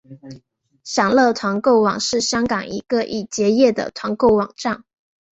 [0.83, 4.83] 享乐团购网是香港一个已结业的团购网站。